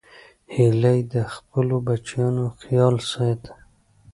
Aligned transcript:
هیلۍ 0.55 0.99
د 1.13 1.15
خپلو 1.33 1.75
بچیانو 1.87 2.45
خیال 2.61 2.95
ساتي 3.11 3.53